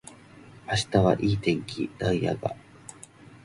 [0.67, 2.55] 明日はいい天気なんやが